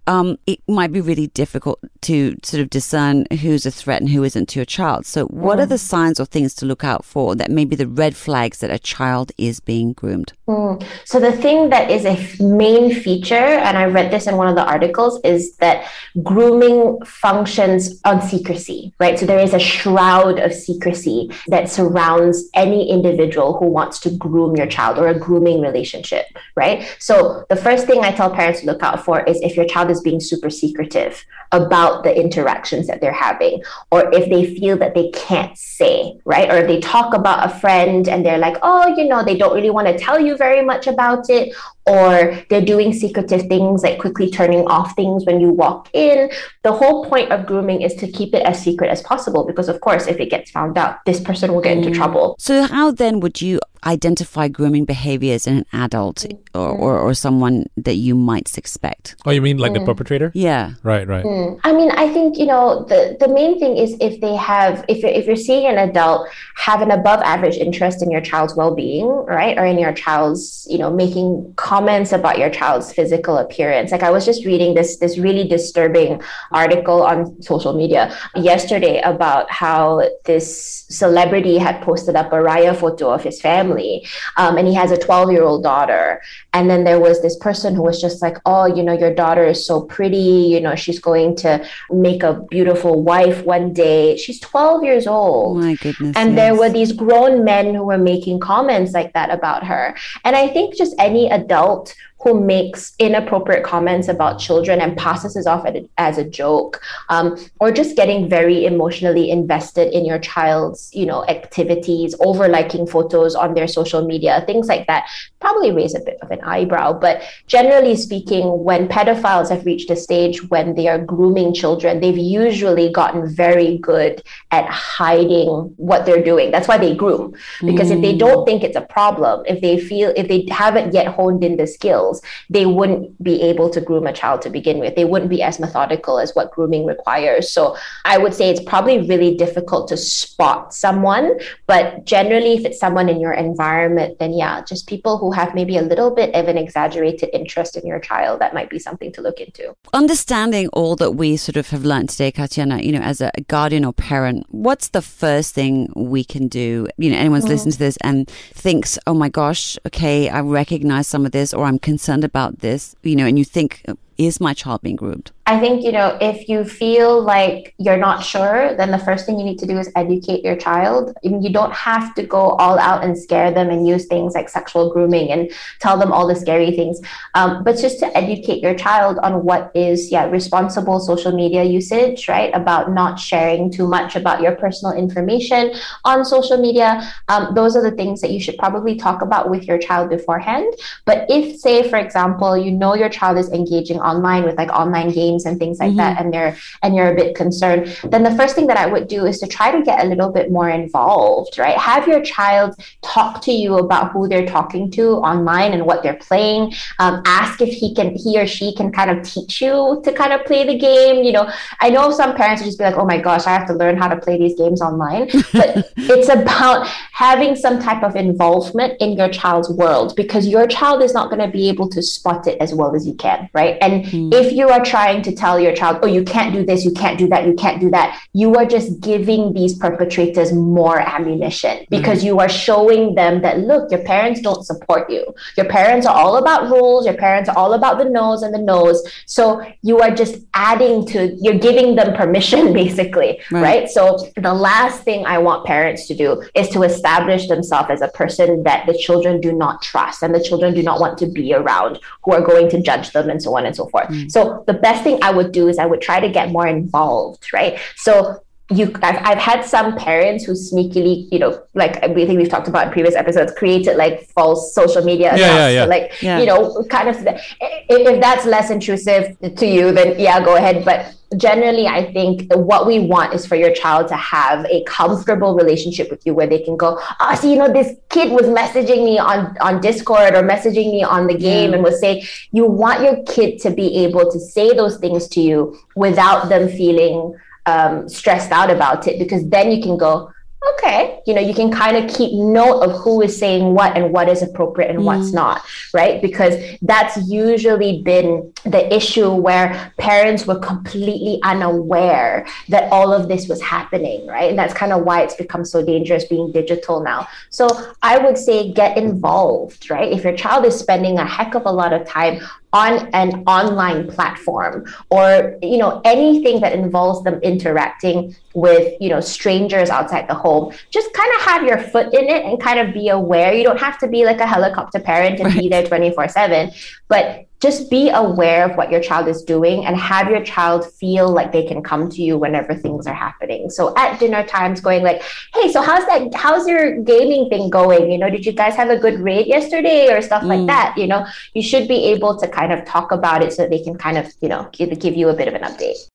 um, 0.08 0.38
it 0.48 0.60
might 0.67 0.91
be 0.91 1.00
really 1.00 1.27
difficult 1.27 1.79
to 2.01 2.36
sort 2.43 2.62
of 2.62 2.70
discern 2.70 3.25
who's 3.41 3.65
a 3.65 3.72
threat 3.72 4.01
and 4.01 4.10
who 4.10 4.24
isn't 4.24 4.50
to 4.50 4.60
a 4.60 4.65
child. 4.65 5.05
So, 5.05 5.25
what 5.27 5.60
mm. 5.60 5.63
are 5.63 5.67
the 5.67 5.77
signs 5.77 6.20
or 6.20 6.25
things 6.25 6.53
to 6.55 6.65
look 6.65 6.84
out 6.84 7.05
for 7.05 7.36
that 7.36 7.51
may 7.51 7.65
be 7.65 7.75
the 7.75 7.88
red 7.88 8.15
flags 8.15 8.60
that 8.60 8.72
a 8.72 8.79
child 8.79 9.31
is 9.38 9.60
being 9.60 9.93
groomed? 9.93 10.34
Mm. 10.48 10.84
So, 11.05 11.20
the 11.20 11.31
thing 11.31 11.70
that 11.70 11.91
is 11.91 12.05
a 12.05 12.43
main 12.43 12.93
feature, 12.93 13.36
and 13.36 13.77
I 13.77 13.86
read 13.86 14.12
this 14.12 14.27
in 14.27 14.38
one 14.38 14.48
of 14.48 14.55
the 14.55 14.65
articles, 14.65 15.22
is 15.24 15.55
that 15.58 15.89
grooming 16.24 17.00
functions 17.05 18.01
on 18.03 18.22
secrecy, 18.22 18.93
right? 19.00 19.20
So, 19.20 19.25
there 19.25 19.39
is 19.39 19.53
a 19.53 19.60
shroud 19.60 20.39
of 20.39 20.51
secrecy 20.51 21.31
that 21.48 21.70
surrounds 21.70 22.50
any 22.55 22.89
individual 22.89 23.58
who 23.58 23.67
wants 23.67 24.00
to 24.00 24.10
groom 24.10 24.55
your 24.55 24.67
child 24.67 24.98
or 24.98 25.08
a 25.08 25.17
grooming 25.17 25.62
relationship, 25.62 26.25
right? 26.55 26.84
So, 27.00 27.46
the 27.50 27.55
first 27.55 27.86
thing 27.86 28.03
I 28.03 28.12
tell 28.12 28.31
parents 28.31 28.41
to 28.50 28.66
look 28.66 28.82
out 28.82 29.06
for 29.06 29.24
is 29.26 29.40
if 29.42 29.56
your 29.56 29.66
child 29.66 29.92
is 29.92 30.02
being 30.02 30.20
super 30.20 30.50
secretive 30.50 31.24
about 31.52 32.04
the 32.04 32.16
interactions 32.16 32.88
that 32.88 33.02
they're 33.02 33.12
having, 33.12 33.62
or 33.92 34.10
if 34.14 34.30
they 34.30 34.56
feel 34.56 34.78
that 34.78 34.96
they 34.96 35.10
can't 35.12 35.58
say, 35.58 36.18
right? 36.26 36.50
Or 36.50 36.58
if 36.58 36.68
they 36.68 36.80
talk 36.80 37.14
about 37.14 37.46
a 37.46 37.60
friend 37.60 38.08
and 38.08 38.26
they're 38.26 38.38
like, 38.38 38.58
oh, 38.64 38.88
you 38.98 39.08
know, 39.08 39.24
they 39.24 39.38
don't 39.38 39.54
really 39.54 39.70
want 39.70 39.88
to 39.88 39.98
tell 39.98 40.20
you 40.20 40.38
very 40.38 40.64
much 40.64 40.88
about 40.88 41.30
it, 41.30 41.54
or 41.86 42.38
they're 42.50 42.64
doing 42.64 42.94
secretive 42.94 43.48
things 43.48 43.84
like 43.84 44.00
quickly 44.00 44.30
turning 44.30 44.66
off 44.68 44.96
things 44.96 45.26
when 45.26 45.40
you 45.40 45.50
walk 45.50 45.90
in. 45.94 46.30
The 46.64 46.72
whole 46.72 47.06
point 47.06 47.32
of 47.32 47.46
grooming 47.46 47.82
is 47.82 47.96
to 47.96 48.12
keep 48.12 48.34
it 48.34 48.44
as 48.44 48.62
secret 48.62 48.90
as 48.90 49.02
possible 49.02 49.46
because, 49.46 49.68
of 49.68 49.82
course, 49.82 50.08
if 50.08 50.20
it 50.20 50.30
gets 50.30 50.52
found 50.52 50.78
out, 50.78 51.04
this 51.06 51.20
person 51.20 51.54
will 51.54 51.62
get 51.62 51.78
into 51.78 51.90
mm. 51.90 51.96
trouble. 51.96 52.36
So, 52.38 52.68
how 52.68 52.92
then 52.92 53.20
would 53.20 53.42
you 53.42 53.60
identify 53.84 54.48
grooming 54.48 54.86
behaviors 54.86 55.48
in 55.48 55.58
an 55.58 55.66
adult 55.74 56.18
mm. 56.18 56.38
or, 56.54 56.70
or, 56.70 57.00
or, 57.00 57.14
someone 57.14 57.66
that 57.78 57.96
you 57.96 58.16
might 58.16 58.48
suspect? 58.48 59.16
Oh, 59.26 59.32
you 59.32 59.42
mean 59.42 59.58
like 59.58 59.72
mm. 59.72 59.80
the 59.80 59.86
perpetrator? 59.86 60.32
Yeah. 60.36 60.74
Right, 60.84 61.08
right. 61.08 61.26
Mm. 61.26 61.60
I 61.64 61.74
mean, 61.74 61.90
I 61.92 62.12
think, 62.14 62.38
you 62.38 62.46
know, 62.46 62.86
the, 62.86 63.18
the 63.20 63.28
main 63.28 63.60
thing 63.60 63.78
is 63.78 63.96
if 64.00 64.22
they 64.22 64.36
have, 64.36 64.86
if 64.88 65.02
you're, 65.02 65.12
if 65.12 65.26
you're 65.26 65.36
seeing 65.36 65.66
an 65.66 65.78
adult 65.90 66.28
have 66.58 66.82
an 66.82 66.92
above 66.92 67.22
average 67.22 67.58
interest 67.58 68.04
in 68.04 68.12
your 68.12 68.22
child's 68.22 68.56
well 68.56 68.76
being, 68.76 69.08
right? 69.08 69.58
Or 69.58 69.66
in 69.66 69.80
your 69.80 69.94
child's, 69.94 70.68
you 70.70 70.78
know, 70.78 70.94
making 70.94 71.52
comments 71.72 72.12
about 72.12 72.38
your 72.38 72.50
child's 72.50 72.92
physical 72.92 73.38
appearance. 73.38 73.94
Like 73.94 74.04
I 74.04 74.12
was 74.12 74.25
just 74.25 74.44
reading 74.46 74.74
this, 74.74 74.98
this 74.98 75.18
really 75.18 75.48
disturbing 75.48 76.22
article 76.51 77.01
on 77.01 77.42
social 77.42 77.72
media 77.72 78.13
yesterday 78.36 79.00
about 79.00 79.50
how 79.50 80.04
this 80.25 80.86
celebrity 80.90 81.58
had 81.58 81.82
posted 81.82 82.18
up 82.18 82.34
a 82.34 82.36
raya 82.36 82.75
photo 82.75 83.13
of 83.13 83.24
his 83.24 83.40
family. 83.40 84.06
Um, 84.36 84.58
and 84.58 84.68
he 84.68 84.74
has 84.74 84.92
a 84.92 84.98
12 84.98 85.32
year 85.32 85.44
old 85.44 85.63
daughter. 85.63 86.22
And 86.51 86.70
then 86.70 86.84
there 86.84 87.00
was 87.00 87.22
this 87.22 87.38
person 87.38 87.74
who 87.74 87.84
was 87.84 88.01
just 88.01 88.22
like, 88.22 88.38
oh, 88.46 88.66
you 88.66 88.84
know, 88.84 88.98
your 89.04 89.16
daughter 89.16 89.46
is 89.46 89.66
so 89.66 89.84
pretty. 89.84 90.32
You 90.54 90.60
know, 90.60 90.75
she's 90.75 91.00
going 91.00 91.38
to 91.38 91.66
make 91.90 92.22
a 92.22 92.34
beautiful 92.50 93.01
wife 93.01 93.46
one 93.46 93.72
day. 93.72 94.18
She's 94.18 94.42
12 94.42 94.84
years 94.84 95.08
old. 95.08 95.60
Oh 95.60 95.62
my 95.62 95.75
goodness. 95.75 96.18
And 96.18 96.36
yes. 96.36 96.36
there 96.36 96.56
were 96.60 96.70
these 96.70 96.92
grown 96.92 97.46
men 97.46 97.74
who 97.74 97.86
were 97.86 98.04
making 98.13 98.42
comments 98.42 98.92
like 98.92 99.13
that 99.13 99.30
about 99.32 99.63
her. 99.63 99.96
And 100.25 100.36
I 100.36 100.50
think 100.50 100.75
just 100.75 100.94
any 101.00 101.30
adult 101.30 101.61
felt 101.62 101.96
who 102.24 102.40
makes 102.40 102.94
inappropriate 103.00 103.63
comments 103.63 104.08
about 104.08 104.40
children 104.40 104.80
and 104.80 104.96
passes 104.96 105.36
it 105.36 105.48
off 105.48 105.66
as 105.98 106.18
a 106.18 106.24
joke, 106.24 106.82
um, 107.10 107.36
or 107.60 107.72
just 107.72 107.96
getting 107.96 108.30
very 108.30 108.66
emotionally 108.66 109.32
invested 109.32 109.92
in 109.92 110.06
your 110.06 110.20
child's, 110.20 110.92
you 110.94 111.06
know, 111.06 111.25
activities, 111.25 112.13
over 112.20 112.48
liking 112.48 112.86
photos 112.86 113.34
on 113.34 113.54
their 113.54 113.68
social 113.68 114.06
media, 114.06 114.44
things 114.46 114.68
like 114.68 114.86
that, 114.88 115.08
probably 115.40 115.72
raise 115.72 115.96
a 115.96 116.00
bit 116.00 116.18
of 116.22 116.30
an 116.30 116.40
eyebrow. 116.42 116.94
But 116.94 117.24
generally 117.48 117.96
speaking, 117.96 118.63
when 118.63 118.88
pedophiles 118.88 119.50
have 119.50 119.66
reached 119.66 119.90
a 119.90 119.96
stage 119.96 120.48
when 120.50 120.75
they 120.75 120.88
are 120.88 121.00
grooming 121.00 121.54
children, 121.54 122.00
they've 122.00 122.18
usually 122.18 122.92
gotten 122.92 123.28
very 123.34 123.80
good 123.80 124.22
at 124.51 124.66
hiding 124.70 125.74
what 125.78 126.06
they're 126.06 126.24
doing. 126.24 126.51
That's 126.51 126.68
why 126.68 126.78
they 126.78 126.96
groom, 126.96 127.34
because 127.66 127.90
mm. 127.90 127.96
if 127.96 128.01
they 128.01 128.16
don't 128.16 128.46
think 128.46 128.63
it's 128.63 128.78
a 128.78 128.82
problem, 128.82 129.44
if 129.48 129.60
they 129.62 129.80
feel 129.80 130.13
if 130.16 130.28
they 130.28 130.46
haven't 130.51 130.94
yet 130.94 131.08
honed 131.08 131.44
in 131.44 131.58
the 131.58 131.66
skills 132.15 132.32
they 132.50 132.65
wouldn't 132.65 133.22
be 133.24 133.41
able 133.41 133.70
to 133.70 133.82
groom 133.82 134.08
a 134.08 134.13
child 134.13 134.41
to 134.41 134.50
begin 134.50 134.80
with. 134.80 134.96
They 134.96 135.06
wouldn't 135.06 135.30
be 135.30 135.41
as 135.41 135.60
methodical 135.60 136.20
as 136.20 136.34
what 136.36 136.51
grooming 136.51 136.86
requires. 136.86 137.51
So 137.51 137.77
I 138.06 138.18
would 138.18 138.34
say 138.34 138.50
it's 138.50 138.63
probably 138.63 139.08
really 139.08 139.36
difficult 139.38 139.88
to 139.89 139.98
spot 139.98 140.74
someone. 140.74 141.39
But 141.68 142.06
generally, 142.06 142.53
if 142.56 142.65
it's 142.65 142.80
someone 142.80 143.10
in 143.10 143.20
your 143.20 143.34
environment, 143.34 144.20
then 144.20 144.34
yeah, 144.34 144.62
just 144.62 144.88
people 144.88 145.18
who 145.18 145.32
have 145.32 145.56
maybe 145.56 145.77
a 145.77 145.82
little 145.82 146.12
bit 146.12 146.34
of 146.36 146.48
an 146.48 146.58
exaggerated 146.58 147.30
interest 147.34 147.77
in 147.77 147.86
your 147.88 148.00
child, 148.00 148.41
that 148.41 148.53
might 148.53 148.70
be 148.70 148.80
something 148.80 149.12
to 149.13 149.22
look 149.22 149.39
into. 149.39 149.74
Understanding 149.94 150.68
all 150.74 150.96
that 150.98 151.12
we 151.12 151.38
sort 151.38 151.56
of 151.56 151.70
have 151.70 151.86
learned 151.86 152.10
today, 152.10 152.32
Katyana, 152.32 152.84
you 152.84 152.91
know, 152.91 153.01
as 153.01 153.22
a 153.22 153.32
guardian 153.48 153.86
or 153.86 153.94
parent, 153.94 154.46
what's 154.50 154.89
the 154.89 155.01
first 155.01 155.53
thing 155.53 155.91
we 155.96 156.24
can 156.24 156.48
do? 156.48 156.88
You 156.98 157.12
know, 157.12 157.18
anyone's 157.18 157.46
mm. 157.46 157.50
listening 157.50 157.74
to 157.74 157.80
this 157.80 157.98
and 158.01 158.30
thinks, 158.30 159.00
oh 159.08 159.13
my 159.13 159.30
gosh, 159.30 159.77
okay, 159.86 160.30
I 160.30 160.41
recognize 160.41 161.08
some 161.08 161.25
of 161.25 161.32
this 161.32 161.53
or 161.53 161.65
I'm 161.65 161.80
concerned 161.80 162.00
concerned 162.01 162.24
about 162.24 162.60
this, 162.62 162.96
you 163.03 163.15
know, 163.15 163.27
and 163.27 163.38
you 163.38 163.46
think, 163.46 163.86
is 164.22 164.40
my 164.40 164.54
child 164.54 164.82
being 164.82 164.96
groomed? 164.96 165.32
I 165.48 165.60
think, 165.60 165.84
you 165.84 165.92
know, 165.92 166.18
if 166.22 166.48
you 166.48 166.63
feel 166.63 167.22
like 167.22 167.74
you're 167.78 167.98
not 167.98 168.24
sure, 168.24 168.75
then 168.75 168.92
the 168.92 169.00
first 169.00 169.25
thing 169.25 169.40
you 169.40 169.44
need 169.44 169.58
to 169.60 169.66
do 169.66 169.78
is 169.80 169.92
educate 169.96 170.46
your 170.46 170.56
child. 170.56 171.13
I 171.25 171.30
mean, 171.30 171.42
You 171.42 171.51
don't 171.51 171.74
have 171.74 172.13
to 172.16 172.24
go 172.24 172.51
all 172.51 172.78
out 172.80 173.04
and 173.04 173.18
scare 173.18 173.51
them 173.51 173.70
and 173.70 173.86
use 173.88 174.06
things 174.06 174.36
like 174.36 174.48
sexual 174.48 174.94
grooming 174.94 175.32
and 175.32 175.51
tell 175.80 175.98
them 175.98 176.12
all 176.12 176.28
the 176.28 176.36
scary 176.36 176.72
things. 176.72 177.01
Um, 177.34 177.63
but 177.63 177.78
just 177.78 178.00
to 178.00 178.16
educate 178.16 178.62
your 178.62 178.75
child 178.75 179.18
on 179.24 179.44
what 179.44 179.72
is, 179.74 180.12
yeah, 180.12 180.25
responsible 180.30 181.00
social 181.00 181.32
media 181.32 181.63
usage, 181.63 182.30
right? 182.30 182.51
About 182.54 182.92
not 182.92 183.20
sharing 183.20 183.72
too 183.72 183.88
much 183.88 184.16
about 184.16 184.42
your 184.42 184.56
personal 184.56 184.96
information 184.96 185.74
on 186.06 186.24
social 186.24 186.58
media. 186.62 187.12
Um, 187.28 187.56
those 187.56 187.75
are 187.75 187.82
the 187.82 187.96
things 188.00 188.22
that 188.22 188.30
you 188.30 188.40
should 188.40 188.58
probably 188.60 188.96
talk 188.96 189.24
about 189.24 189.50
with 189.50 189.63
your 189.68 189.80
child 189.80 190.12
beforehand. 190.12 190.72
But 191.06 191.25
if, 191.30 191.60
say, 191.60 191.90
for 191.90 191.98
example, 191.98 192.56
you 192.56 192.72
know 192.72 192.94
your 192.94 193.10
child 193.10 193.38
is 193.38 193.50
engaging 193.50 194.00
online 194.12 194.44
with 194.44 194.58
like 194.58 194.72
online 194.84 195.10
games, 195.22 195.46
and 195.46 195.58
things 195.60 195.80
like 195.80 195.89
mm-hmm. 195.89 195.98
that 196.03 196.20
and 196.20 196.34
they're 196.34 196.53
and 196.84 196.96
you're 196.96 197.12
a 197.12 197.15
bit 197.15 197.36
concerned 197.36 197.82
then 198.13 198.24
the 198.24 198.36
first 198.39 198.56
thing 198.56 198.68
that 198.68 198.77
i 198.77 198.86
would 198.94 199.08
do 199.08 199.25
is 199.25 199.39
to 199.39 199.48
try 199.48 199.68
to 199.72 199.82
get 199.89 200.03
a 200.03 200.08
little 200.08 200.32
bit 200.32 200.51
more 200.51 200.70
involved 200.70 201.58
right? 201.58 201.77
Have 201.77 202.08
your 202.08 202.22
child 202.22 202.75
talk 203.01 203.41
to 203.44 203.51
you 203.51 203.77
about 203.77 204.12
who 204.12 204.27
they're 204.27 204.46
talking 204.46 204.91
to 204.91 205.03
online 205.32 205.74
and 205.74 205.86
what 205.86 206.03
they're 206.03 206.22
playing. 206.30 206.74
Um, 207.00 207.22
ask 207.25 207.62
if 207.62 207.74
he 207.74 207.94
can 207.94 208.15
he 208.15 208.39
or 208.39 208.48
she 208.48 208.74
can 208.75 208.91
kind 208.91 209.10
of 209.12 209.24
teach 209.24 209.62
you 209.62 210.01
to 210.03 210.12
kind 210.12 210.34
of 210.34 210.46
play 210.46 210.65
the 210.65 210.77
game 210.77 211.24
you 211.24 211.32
know? 211.32 211.50
I 211.80 211.89
know 211.89 212.12
some 212.12 212.36
parents 212.36 212.62
would 212.62 212.68
just 212.68 212.77
be 212.77 212.84
like 212.84 212.96
oh 212.96 213.06
my 213.06 213.20
gosh 213.27 213.46
i 213.48 213.51
have 213.51 213.68
to 213.68 213.74
learn 213.74 213.98
how 213.98 214.08
to 214.08 214.18
play 214.18 214.38
these 214.38 214.58
games 214.58 214.82
online. 214.82 215.30
But 215.62 215.91
it's 215.98 216.30
about 216.30 216.88
having 217.12 217.56
some 217.56 217.80
type 217.80 218.03
of 218.03 218.15
involvement 218.15 218.94
in 219.00 219.18
your 219.18 219.30
child's 219.30 219.70
world 219.70 220.15
because 220.15 220.48
your 220.48 220.65
child 220.65 221.03
is 221.03 221.13
not 221.13 221.30
going 221.30 221.41
to 221.46 221.51
be 221.51 221.70
able 221.70 221.88
to 221.89 222.01
spot 222.01 222.48
it 222.48 222.58
as 222.60 222.74
well 222.74 222.96
as 222.96 223.06
you 223.06 223.13
can 223.13 223.50
right? 223.53 223.77
And 223.82 223.91
mm. 223.92 224.34
if 224.34 224.54
you 224.54 224.70
are 224.70 224.84
trying 224.84 225.22
to 225.24 225.32
tell 225.34 225.60
your 225.60 225.76
child, 225.76 226.00
oh, 226.04 226.08
you 226.08 226.24
can't 226.24 226.54
do 226.54 226.66
this, 226.66 226.84
you 226.86 226.92
can't 226.92 227.18
do 227.18 227.28
that, 227.30 227.46
you 227.46 227.54
can't 227.54 227.80
do 227.80 227.90
that, 227.92 228.20
you 228.34 228.56
are 228.56 228.66
just 228.66 229.00
giving 229.02 229.54
these 229.54 229.78
perpetrators 229.78 230.54
more 230.54 231.00
ammunition 231.00 231.86
because 231.90 232.20
mm-hmm. 232.20 232.28
you 232.28 232.40
are 232.40 232.50
showing 232.50 233.16
them 233.16 233.42
that, 233.42 233.60
look, 233.60 233.92
your 233.92 234.04
parents 234.04 234.42
don't 234.42 234.64
support 234.66 235.10
you. 235.10 235.34
Your 235.58 235.68
parents 235.68 236.06
are 236.06 236.16
all 236.16 236.38
about 236.38 236.70
rules, 236.70 237.06
your 237.06 237.16
parents 237.16 237.50
are 237.50 237.58
all 237.58 237.74
about 237.74 237.98
the 237.98 238.06
nose 238.06 238.42
and 238.44 238.54
the 238.54 238.60
nose. 238.60 239.02
So 239.26 239.62
you 239.82 240.00
are 240.00 240.12
just 240.12 240.38
adding 240.54 241.06
to, 241.08 241.36
you're 241.42 241.60
giving 241.60 241.96
them 241.96 242.14
permission, 242.16 242.74
basically, 242.82 243.40
right? 243.52 243.62
right? 243.62 243.90
So 243.90 244.30
the 244.38 244.54
last 244.54 245.04
thing 245.04 245.26
I 245.26 245.38
want 245.38 245.66
parents 245.66 246.08
to 246.08 246.16
do 246.16 246.44
is 246.56 246.70
to 246.70 246.84
establish 246.84 247.48
themselves 247.48 247.90
as 247.90 248.02
a 248.02 248.08
person 248.10 248.64
that 248.64 248.86
the 248.86 248.98
children 248.98 249.42
do 249.42 249.52
not 249.52 249.82
trust 249.82 250.24
and 250.24 250.34
the 250.34 250.44
children 250.44 250.74
do 250.74 250.84
not 250.84 251.00
want 251.00 251.18
to 251.20 251.28
be 251.28 251.54
around, 251.54 252.00
who 252.24 252.34
are 252.34 252.42
going 252.42 252.70
to 252.70 252.82
judge 252.82 253.12
them 253.12 253.30
and 253.30 253.42
so 253.42 253.56
on 253.56 253.66
and 253.66 253.76
so 253.76 253.81
forth. 253.90 254.08
Mm. 254.10 254.32
So 254.32 254.64
the 254.68 254.74
best 254.74 255.04
thing 255.04 255.20
I 255.22 255.32
would 255.32 255.52
do 255.52 255.68
is 255.68 255.78
I 255.78 255.86
would 255.86 256.02
try 256.02 256.20
to 256.20 256.30
get 256.30 256.52
more 256.52 256.68
involved, 256.68 257.52
right? 257.54 257.80
So 257.96 258.42
you 258.72 258.92
I've, 259.01 259.18
I've 259.24 259.38
had 259.38 259.66
some 259.66 259.96
parents 259.96 260.46
who 260.46 260.54
sneakily 260.54 261.32
you 261.32 261.40
know 261.40 261.62
like 261.74 261.98
I 262.04 262.13
think 262.13 262.38
we've 262.38 262.50
talked 262.50 262.68
about 262.68 262.88
in 262.88 262.94
previous 262.94 263.16
episodes 263.16 263.54
created 263.58 263.98
like 263.98 264.28
false 264.30 264.74
social 264.74 265.04
media 265.04 265.36
yeah, 265.38 265.56
yeah, 265.56 265.70
yeah. 265.70 265.84
So 265.84 265.90
like 265.90 266.22
yeah. 266.22 266.40
you 266.40 266.46
know 266.46 266.84
kind 266.90 267.10
of 267.10 267.16
if, 267.25 267.48
if 267.90 268.22
that's 268.22 268.46
less 268.46 268.70
intrusive 268.70 269.38
to 269.40 269.66
you 269.66 269.92
then 269.92 270.20
yeah 270.20 270.44
go 270.44 270.56
ahead 270.56 270.86
but 270.86 271.16
generally 271.38 271.88
i 271.88 272.12
think 272.12 272.51
what 272.54 272.86
we 272.86 273.00
want 273.00 273.34
is 273.34 273.46
for 273.46 273.56
your 273.56 273.74
child 273.74 274.08
to 274.08 274.16
have 274.16 274.66
a 274.66 274.84
comfortable 274.84 275.56
relationship 275.56 276.12
with 276.12 276.25
you 276.25 276.34
where 276.34 276.48
they 276.48 276.60
can 276.60 276.75
go 276.75 276.98
ah, 277.01 277.30
oh 277.32 277.36
so 277.36 277.50
you 277.50 277.56
know 277.56 277.72
this 277.72 277.96
kid 278.10 278.32
was 278.32 278.48
messaging 278.48 279.06
me 279.06 279.18
on 279.18 279.56
on 279.60 279.80
discord 279.80 280.34
or 280.34 280.44
messaging 280.44 280.92
me 280.92 281.04
on 281.04 281.28
the 281.28 281.38
game 281.38 281.74
and 281.74 281.84
was 281.84 282.00
saying 282.01 282.22
you 282.51 282.66
want 282.66 283.01
your 283.01 283.24
kid 283.24 283.60
to 283.60 283.70
be 283.70 284.04
able 284.04 284.30
to 284.30 284.40
say 284.40 284.74
those 284.74 284.98
things 284.98 285.28
to 285.30 285.40
you 285.40 285.78
without 285.96 286.50
them 286.50 286.68
feeling 286.68 287.34
um, 287.65 288.08
stressed 288.10 288.51
out 288.51 288.70
about 288.70 289.08
it 289.08 289.20
because 289.20 289.48
then 289.50 289.72
you 289.72 289.82
can 289.82 289.98
go 289.98 290.32
okay 290.75 291.20
you 291.25 291.34
know 291.34 291.41
you 291.41 291.53
can 291.53 291.72
kind 291.72 291.98
of 291.98 292.10
keep 292.15 292.34
note 292.34 292.82
of 292.82 292.91
who 293.01 293.22
is 293.22 293.38
saying 293.38 293.74
what 293.74 293.98
and 293.98 294.12
what 294.13 294.30
is 294.30 294.44
appropriate 294.44 294.89
and 294.89 295.00
mm. 295.00 295.06
what's 295.06 295.32
not 295.32 295.63
right? 295.94 296.22
Because 296.22 296.56
that's 296.82 297.18
usually 297.30 298.01
been 298.01 298.53
the 298.63 298.94
issue 298.94 299.34
where 299.34 299.94
parents 299.98 300.46
were 300.46 300.60
completely 300.60 301.39
unaware 301.44 302.48
that 302.70 302.91
all 302.91 303.13
of 303.13 303.27
this 303.27 303.48
was 303.48 303.62
happening 303.62 304.25
right? 304.27 304.50
And 304.50 304.58
that's 304.58 304.74
kind 304.74 304.94
of 304.94 305.03
why 305.03 305.22
it's 305.22 305.36
become 305.36 305.65
so 305.65 305.84
dangerous 305.86 306.25
being 306.25 306.51
digital 306.51 307.01
now. 307.03 307.27
So 307.50 307.68
i 308.01 308.18
would 308.18 308.38
say 308.38 308.72
get 308.72 308.98
involved 308.98 309.89
right? 309.89 310.12
If 310.12 310.24
your 310.24 310.36
child 310.36 310.65
is 310.65 310.77
spending 310.77 311.18
a 311.20 311.25
heck 311.25 311.56
of 311.56 311.65
a 311.65 311.72
lot 311.72 311.94
of 311.94 312.08
time 312.08 312.41
on 312.74 313.08
an 313.13 313.44
online 313.48 314.08
platform 314.08 314.86
or 315.10 315.58
you 315.62 315.78
know 315.78 316.01
anything 316.06 316.62
that 316.62 316.74
involves 316.74 317.24
them 317.24 317.36
interacting 317.42 318.36
with 318.54 318.96
you 319.01 319.10
know 319.10 319.20
strangers 319.20 319.90
outside 319.90 320.28
the 320.30 320.34
home 320.34 320.74
just 320.90 321.12
kind 321.13 321.32
of 321.36 321.42
have 321.42 321.63
your 321.63 321.78
foot 321.78 322.13
in 322.13 322.25
it 322.30 322.46
and 322.46 322.62
kind 322.62 322.80
of 322.80 322.94
be 322.94 323.10
aware 323.10 323.54
you 323.54 323.63
don't 323.63 323.80
have 323.80 323.98
to 323.98 324.08
be 324.08 324.25
like 324.25 324.40
a 324.40 324.48
helicopter 324.48 325.00
parent 325.00 325.40
and 325.40 325.48
right. 325.48 325.60
be 325.60 325.70
there 325.70 325.86
24 325.86 326.30
7 326.30 326.72
but 327.08 327.46
just 327.62 327.91
be 327.91 328.10
aware 328.10 328.70
of 328.70 328.75
what 328.75 328.91
your 328.91 329.01
child 329.01 329.27
is 329.27 329.44
doing 329.44 329.86
and 329.86 329.96
have 329.96 330.30
your 330.30 330.44
child 330.44 330.91
feel 330.94 331.30
like 331.30 331.51
they 331.51 331.63
can 331.63 331.84
come 331.84 332.10
to 332.10 332.24
you 332.24 332.38
whenever 332.38 332.74
things 332.74 333.06
are 333.06 333.13
happening. 333.13 333.70
So 333.70 333.94
at 333.96 334.20
dinner 334.20 334.44
times, 334.44 334.82
going 334.82 335.03
like, 335.03 335.22
hey, 335.53 335.72
so 335.72 335.82
how's 335.82 336.06
that? 336.08 336.34
How's 336.34 336.68
your 336.68 337.01
gaming 337.01 337.50
thing 337.50 337.70
going? 337.70 338.12
You 338.12 338.18
know, 338.18 338.30
did 338.32 338.46
you 338.46 338.51
guys 338.51 338.75
have 338.75 338.89
a 338.89 338.98
good 338.98 339.20
raid 339.20 339.46
yesterday 339.46 340.12
or 340.12 340.22
stuff 340.22 340.41
mm. 340.41 340.48
like 340.48 340.65
that? 340.68 340.98
You 340.98 341.06
know, 341.06 341.27
you 341.53 341.62
should 341.62 341.88
be 341.88 342.06
able 342.06 342.38
to 342.39 342.48
kind 342.48 342.74
of 342.74 342.84
talk 342.86 343.12
about 343.12 343.44
it 343.44 343.53
so 343.53 343.68
they 343.68 343.84
can 343.84 343.96
kind 343.96 344.18
of, 344.18 344.34
you 344.41 344.50
know, 344.50 344.68
give, 344.72 344.98
give 345.00 345.15
you 345.15 345.30
a 345.30 345.34
bit 345.34 345.48
of 345.48 345.53
an 345.53 345.62
update. 345.62 346.10